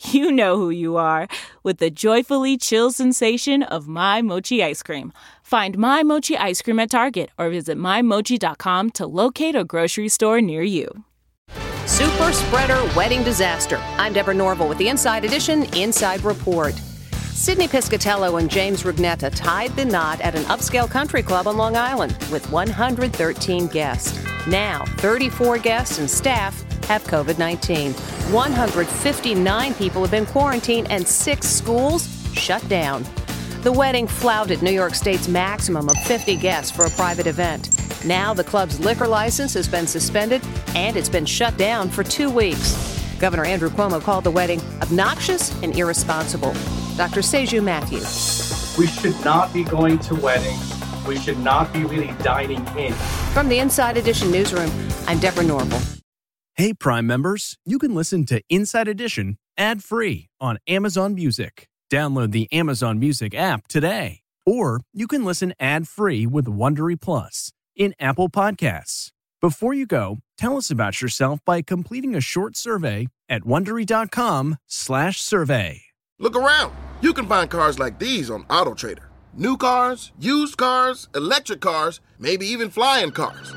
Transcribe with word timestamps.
you 0.00 0.32
know 0.32 0.56
who 0.56 0.70
you 0.70 0.96
are 0.96 1.28
with 1.62 1.78
the 1.78 1.90
joyfully 1.90 2.56
chill 2.56 2.90
sensation 2.90 3.62
of 3.62 3.88
My 3.88 4.22
Mochi 4.22 4.62
ice 4.62 4.82
cream. 4.82 5.12
Find 5.42 5.76
My 5.78 6.02
Mochi 6.02 6.36
ice 6.36 6.62
cream 6.62 6.78
at 6.80 6.90
Target 6.90 7.30
or 7.38 7.50
visit 7.50 7.76
MyMochi.com 7.76 8.90
to 8.90 9.06
locate 9.06 9.54
a 9.54 9.64
grocery 9.64 10.08
store 10.08 10.40
near 10.40 10.62
you. 10.62 11.04
Super 11.86 12.32
spreader 12.32 12.80
wedding 12.96 13.24
disaster. 13.24 13.76
I'm 13.98 14.12
Deborah 14.12 14.34
Norville 14.34 14.68
with 14.68 14.78
the 14.78 14.88
Inside 14.88 15.24
Edition 15.24 15.64
Inside 15.74 16.22
Report. 16.22 16.74
Sydney 17.32 17.68
Piscatello 17.68 18.38
and 18.38 18.50
James 18.50 18.82
Rugnetta 18.82 19.34
tied 19.34 19.74
the 19.74 19.84
knot 19.84 20.20
at 20.20 20.34
an 20.34 20.42
upscale 20.44 20.90
country 20.90 21.22
club 21.22 21.46
on 21.46 21.56
Long 21.56 21.76
Island 21.76 22.12
with 22.30 22.50
113 22.52 23.66
guests. 23.68 24.18
Now, 24.46 24.84
34 24.98 25.58
guests 25.58 25.98
and 25.98 26.08
staff 26.08 26.62
have 26.84 27.02
COVID 27.04 27.38
19. 27.38 27.94
159 28.32 29.74
people 29.74 30.02
have 30.02 30.10
been 30.10 30.26
quarantined, 30.26 30.88
and 30.90 31.06
six 31.06 31.48
schools 31.48 32.08
shut 32.32 32.66
down. 32.68 33.04
The 33.62 33.72
wedding 33.72 34.06
flouted 34.06 34.62
New 34.62 34.70
York 34.70 34.94
State's 34.94 35.26
maximum 35.26 35.88
of 35.88 35.96
50 36.04 36.36
guests 36.36 36.70
for 36.70 36.84
a 36.84 36.90
private 36.90 37.26
event. 37.26 37.68
Now, 38.04 38.32
the 38.32 38.44
club's 38.44 38.78
liquor 38.78 39.08
license 39.08 39.52
has 39.54 39.68
been 39.68 39.86
suspended 39.86 40.42
and 40.74 40.96
it's 40.96 41.08
been 41.08 41.26
shut 41.26 41.56
down 41.58 41.90
for 41.90 42.02
two 42.02 42.30
weeks. 42.30 42.74
Governor 43.18 43.44
Andrew 43.44 43.68
Cuomo 43.68 44.00
called 44.00 44.24
the 44.24 44.30
wedding 44.30 44.60
obnoxious 44.80 45.52
and 45.62 45.76
irresponsible. 45.76 46.54
Dr. 46.96 47.20
Seju 47.20 47.62
Matthew. 47.62 47.98
We 48.78 48.86
should 48.86 49.22
not 49.24 49.52
be 49.52 49.64
going 49.64 49.98
to 49.98 50.14
weddings. 50.14 50.72
We 51.06 51.18
should 51.18 51.38
not 51.40 51.72
be 51.72 51.84
really 51.84 52.14
dining 52.22 52.64
in. 52.78 52.92
From 53.34 53.48
the 53.48 53.58
Inside 53.58 53.96
Edition 53.96 54.30
newsroom, 54.30 54.70
I'm 55.06 55.18
Deborah 55.18 55.44
Norville. 55.44 55.99
Hey, 56.60 56.74
Prime 56.74 57.06
members, 57.06 57.56
you 57.64 57.78
can 57.78 57.94
listen 57.94 58.26
to 58.26 58.42
Inside 58.50 58.86
Edition 58.86 59.38
ad 59.56 59.82
free 59.82 60.28
on 60.42 60.58
Amazon 60.68 61.14
Music. 61.14 61.66
Download 61.90 62.32
the 62.32 62.52
Amazon 62.52 62.98
Music 62.98 63.34
app 63.34 63.66
today. 63.66 64.20
Or 64.44 64.82
you 64.92 65.06
can 65.06 65.24
listen 65.24 65.54
ad 65.58 65.88
free 65.88 66.26
with 66.26 66.44
Wondery 66.44 67.00
Plus 67.00 67.50
in 67.74 67.94
Apple 67.98 68.28
Podcasts. 68.28 69.08
Before 69.40 69.72
you 69.72 69.86
go, 69.86 70.18
tell 70.36 70.58
us 70.58 70.70
about 70.70 71.00
yourself 71.00 71.40
by 71.46 71.62
completing 71.62 72.14
a 72.14 72.20
short 72.20 72.58
survey 72.58 73.06
at 73.26 73.44
wondery.com/survey. 73.44 75.82
Look 76.18 76.36
around. 76.36 76.76
You 77.00 77.14
can 77.14 77.26
find 77.26 77.48
cars 77.48 77.78
like 77.78 77.98
these 77.98 78.28
on 78.28 78.44
AutoTrader. 78.50 79.06
New 79.32 79.56
cars, 79.56 80.12
used 80.18 80.58
cars, 80.58 81.08
electric 81.14 81.62
cars, 81.62 82.02
maybe 82.18 82.44
even 82.44 82.68
flying 82.68 83.12
cars. 83.12 83.54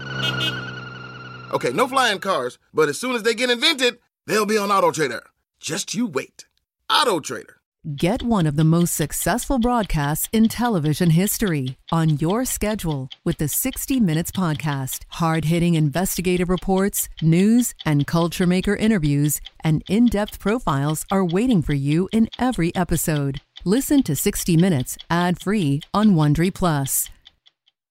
Okay, 1.53 1.69
no 1.69 1.87
flying 1.87 2.17
cars, 2.17 2.57
but 2.73 2.89
as 2.89 2.99
soon 2.99 3.13
as 3.15 3.21
they 3.21 3.35
get 3.35 3.51
invented, 3.51 3.99
they'll 4.25 4.47
be 4.47 4.57
on 4.57 4.71
Auto 4.71 4.89
Trader. 4.89 5.21
Just 5.59 5.93
you 5.93 6.07
wait. 6.07 6.45
Auto 6.89 7.19
Trader. 7.19 7.57
Get 7.95 8.23
one 8.23 8.47
of 8.47 8.55
the 8.55 8.63
most 8.63 8.95
successful 8.95 9.59
broadcasts 9.59 10.27
in 10.31 10.47
television 10.47 11.11
history 11.11 11.77
on 11.91 12.17
your 12.17 12.43
schedule 12.43 13.07
with 13.23 13.37
the 13.37 13.47
60 13.47 13.99
Minutes 13.99 14.31
Podcast. 14.31 15.03
Hard 15.09 15.45
hitting 15.45 15.75
investigative 15.75 16.49
reports, 16.49 17.07
news, 17.21 17.75
and 17.85 18.07
culture 18.07 18.47
maker 18.47 18.75
interviews, 18.75 19.39
and 19.63 19.83
in 19.87 20.07
depth 20.07 20.39
profiles 20.39 21.05
are 21.11 21.25
waiting 21.25 21.61
for 21.61 21.73
you 21.73 22.09
in 22.11 22.29
every 22.39 22.73
episode. 22.75 23.41
Listen 23.63 24.01
to 24.03 24.15
60 24.15 24.57
Minutes 24.57 24.97
ad 25.07 25.39
free 25.39 25.81
on 25.93 26.15
Wondery 26.15 26.51
Plus. 26.51 27.09